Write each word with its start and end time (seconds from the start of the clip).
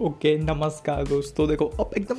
Okay, 0.00 0.38
नमस्कार 0.38 1.04
दोस्तों। 1.04 1.48
देखो, 1.48 1.64
अब 1.66 1.90
एकदम 1.98 2.16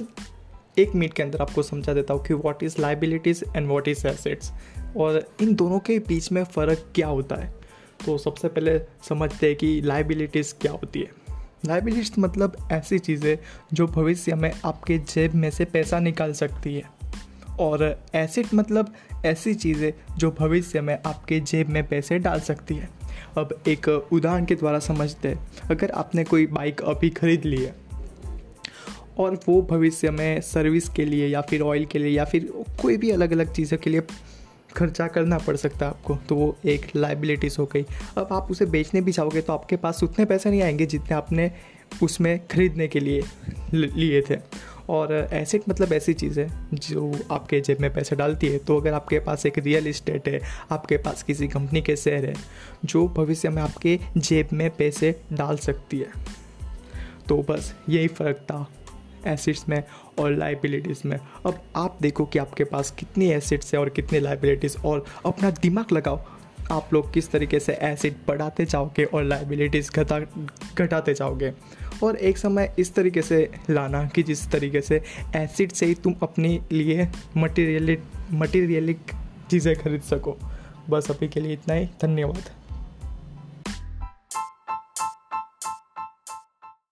एक 0.80 0.96
मिनट 0.96 1.14
के 1.14 1.24
अंदर 1.24 1.42
आपको 1.42 1.64
समझा 1.64 1.94
देता 1.94 2.14
हूँ 2.14 2.26
कि 2.26 2.34
what 2.34 2.64
is 2.64 2.76
liabilities 2.80 3.44
and 3.56 3.68
what 3.68 3.88
is 3.88 4.08
assets 4.08 4.52
और 4.98 5.32
इन 5.42 5.56
दोनों 5.56 5.80
के 5.80 6.00
बीच 6.00 6.32
में 6.32 6.44
फ़र्क 6.44 6.86
क्या 6.96 7.08
होता 7.08 7.36
है? 7.36 7.54
तो 8.06 8.18
सबसे 8.18 8.48
पहले 8.48 8.80
समझते 9.10 9.48
हैं 9.48 9.56
कि 9.56 9.82
लाइबिलिटीज़ 9.82 10.54
क्या 10.62 10.72
होती 10.72 11.00
है। 11.00 11.12
लाइबिलिटीज 11.66 12.12
मतलब 12.20 12.70
ऐसी 12.72 13.00
चीज़ें 13.00 13.38
जो 13.74 13.88
भविष्य 13.88 14.36
में 14.36 14.52
आपके 14.66 14.98
जेब 14.98 15.34
में 15.34 15.52
से 15.52 15.66
पैसा 15.66 16.00
निकाल 16.00 16.34
सकती 16.34 16.76
है। 16.76 16.99
और 17.60 17.84
एसेट 18.16 18.54
मतलब 18.54 18.94
ऐसी 19.26 19.54
चीज़ें 19.54 19.92
जो 20.18 20.32
भविष्य 20.32 20.82
में 20.82 20.98
आपके 21.06 21.40
जेब 21.40 21.70
में 21.70 21.88
पैसे 21.88 22.20
डाल 22.20 22.40
सकती 22.40 22.76
है। 22.76 22.90
अब 23.38 23.60
एक 23.68 23.88
उदाहरण 24.14 24.46
के 24.46 24.56
द्वारा 24.56 24.80
समझते 24.80 25.28
हैं। 25.28 25.68
अगर 25.72 25.92
आपने 25.92 26.24
कोई 26.24 26.46
बाइक 26.48 26.82
अभी 26.82 27.10
ख़रीद 27.10 27.46
ली 27.46 27.62
है 27.64 27.76
और 29.18 29.40
वो 29.48 29.62
भविष्य 29.62 30.12
में 30.12 30.42
सर्विस 30.42 30.90
के 30.90 31.06
लिए 31.06 31.28
या 31.28 31.42
फिर 31.42 31.62
ऑयल 31.62 31.86
के 31.86 32.00
लिए 32.00 32.12
या 32.12 32.26
फिर 32.26 32.48
कोई 32.82 32.98
भी 32.98 33.12
अलग 33.12 33.32
अलग 33.32 33.54
चीज़ों 33.54 33.78
के 33.78 33.90
लिए 33.90 34.02
खर्चा 34.76 35.08
करना 35.08 35.38
पड़ 35.38 35.56
सकता 35.56 35.86
है 35.86 35.92
आपको 35.92 36.16
तो 36.30 36.36
वो 36.36 36.56
एक 36.66 36.86
लाइबिलिटीज़ 36.96 37.56
हो 37.60 37.66
गई। 37.66 37.86
अब 38.18 38.30
आप 38.32 38.52
उसे 38.52 38.66
बेचने 38.66 39.02
भी 39.02 39.12
चाहोगे 39.12 39.42
तो 39.42 39.54
आपके 39.54 39.76
पास 39.76 40.04
उतने 40.04 40.26
पैसे 40.26 40.50
नहीं 40.50 40.62
आएँगे 40.62 40.86
जितने 40.86 41.16
आपने 41.16 41.52
उसमें 42.04 42.40
ख़रीदने 42.48 42.88
के 42.88 43.00
लिए 43.00 43.24
लिए 43.74 44.22
थे। 44.22 44.36
और 44.90 45.14
एसेट 45.34 45.64
मतलब 45.70 45.94
ऐसी 45.94 46.14
चीज़ 46.14 46.40
है 46.40 46.50
जो 46.74 47.12
आपके 47.32 47.60
जेब 47.62 47.80
में 47.82 47.94
पैसे 47.94 48.16
डालती 48.16 48.48
है। 48.48 48.58
तो 48.58 48.78
अगर 48.80 48.94
आपके 48.94 49.20
पास 49.20 49.46
एक 49.46 49.58
रियल 49.58 49.88
इस्टेट 49.88 50.28
है, 50.28 50.42
आपके 50.72 50.98
पास 50.98 51.24
किसी 51.24 51.48
कंपनी 51.48 51.82
के 51.82 51.96
शेयर 51.96 52.26
है, 52.26 52.34
जो 52.86 53.08
भविष्य 53.08 53.50
में 53.50 53.62
आपके 53.62 54.00
जेब 54.18 54.50
में 54.54 54.70
पैसे 54.70 55.22
डाल 55.34 55.58
सकती 55.58 56.00
है। 56.00 56.12
तो 57.28 57.38
बस 57.50 57.74
यही 57.90 58.08
फ़र्क 58.08 58.38
था 58.38 58.68
एसिड्स 59.28 59.70
में 59.70 59.84
और 60.20 60.36
लाइबिलिटीज़ 60.36 61.02
में। 61.06 61.18
अब 61.46 61.62
आप 61.76 61.98
देखो 62.02 62.26
कि 62.26 62.40
आपके 62.40 62.64
पास 62.64 62.92
कितनी 62.92 63.30
एसिड्स 63.32 63.74
है 63.74 63.80
और 63.80 63.90
कितनी 63.90 64.20
लाइबिलिटीज़ 64.20 64.78
और 64.86 65.06
अपना 65.26 65.50
दिमाग 65.52 65.92
लगाओ 65.94 66.22
आप 66.72 66.94
लोग 66.94 67.14
किस 67.14 67.32
तरीके 67.32 67.60
से 67.60 67.74
एसिड 67.74 68.16
बढ़ाते 68.28 68.66
जाओगे 68.66 69.04
और 69.04 69.24
लाइबिलिटीज़ 69.24 69.92
घटा, 69.92 70.20
घटाते 70.78 71.14
जाओगे? 71.14 71.54
और 72.04 72.16
एक 72.16 72.38
समय 72.38 72.76
इस 72.80 72.94
तरीके 72.96 73.22
से 73.22 73.52
लाना 73.70 74.06
कि 74.06 74.24
जिस 74.24 74.52
तरीके 74.52 74.82
से 74.82 75.02
एसिड 75.36 75.72
से 75.72 75.86
ही 75.86 75.94
तुम 75.94 76.16
अपने 76.24 76.60
लिए 76.72 77.08
मटेरियलिक 77.38 78.04
मटेरियलिक 78.32 79.00
चीज़ें 79.52 79.76
खरीद 79.76 80.02
सको। 80.02 80.38
बस 80.90 81.12
अभी 81.12 81.28
के 81.28 81.40
लिए 81.40 81.54
इतना 81.54 81.74
ही। 81.74 81.86
धन्यवाद। 81.86 82.50